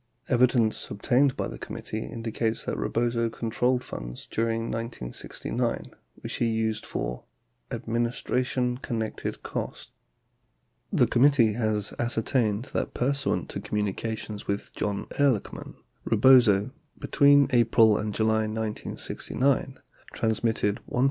[0.23, 6.37] 34 Evidence ob tained by the committee indicates that Rebozo controlled funds during 1969 which
[6.37, 7.25] he used for
[7.69, 9.91] "administration connected costs."
[10.89, 15.75] 35 The committee has ascertained that pursuant to communications with John Ehrlichman,
[16.05, 19.77] Rebozo, between April and July 1969,
[20.13, 20.99] trans mitted $1,416.